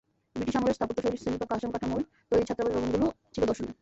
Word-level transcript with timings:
British 0.35 0.55
আমলের 0.55 0.73
স্থাপত্যশৈলীর 0.73 1.23
সেমিপাকা 1.25 1.53
আসাম 1.55 1.71
কাঠামোয় 1.71 2.03
তৈরি 2.29 2.43
ছাত্রাবাস 2.45 2.73
ভবনগুলো 2.75 3.05
ছিল 3.33 3.43
দর্শনীয়। 3.45 3.69